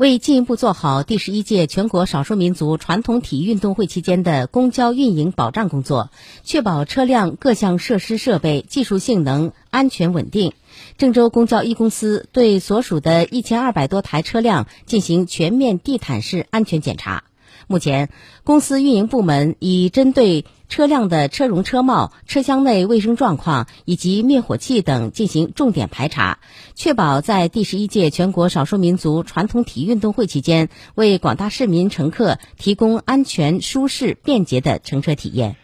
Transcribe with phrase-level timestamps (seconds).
[0.00, 6.08] 为进一步做好第十一届全国少数民族传统体育运动会期间的公交运营保障工作，
[6.42, 10.54] 确保车辆各项设施设备技术性能安全稳定，
[10.96, 17.24] 郑州公交一公司对所属的一千二百多台车辆进行全面地毯式安全检查。
[17.66, 18.10] 目前，
[18.44, 26.38] 公司运营部门已针对车辆的车容车貌、车厢内卫生状况以及灭火器等进行重点排查，
[26.74, 35.56] 确保在第十一届全国少数民族传统体育运动会期间，为广大市民乘客提供安全、舒适、便捷的乘车体验。